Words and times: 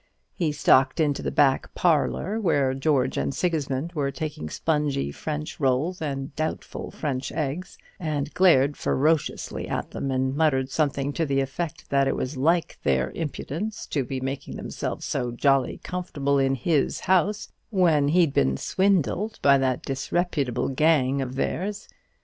He 0.33 0.51
stalked 0.51 0.99
into 0.99 1.21
the 1.21 1.29
back 1.29 1.75
parlour, 1.75 2.39
where 2.39 2.73
George 2.73 3.17
and 3.17 3.31
Sigismumd 3.35 3.93
were 3.93 4.09
taking 4.09 4.49
spongy 4.49 5.11
French 5.11 5.59
rolls 5.59 6.01
and 6.01 6.35
doubtful 6.35 6.89
French 6.89 7.31
eggs, 7.31 7.77
and 7.99 8.33
glared 8.33 8.75
ferociously 8.77 9.67
at 9.67 9.91
them, 9.91 10.09
and 10.09 10.35
muttered 10.35 10.71
something 10.71 11.13
to 11.13 11.23
the 11.27 11.39
effect 11.39 11.91
that 11.91 12.07
it 12.07 12.15
was 12.15 12.35
like 12.35 12.79
their 12.81 13.11
impudence 13.11 13.85
to 13.91 14.03
be 14.03 14.19
making 14.19 14.55
themselves 14.55 15.05
so 15.05 15.29
"jolly 15.29 15.79
comfortable" 15.83 16.39
in 16.39 16.55
his 16.55 17.01
house 17.01 17.51
when 17.69 18.07
he'd 18.07 18.33
been 18.33 18.57
swindled 18.57 19.37
by 19.43 19.59
that 19.59 19.83
disreputable 19.83 20.69
gang 20.69 21.21
of 21.21 21.35
theirs. 21.35 21.87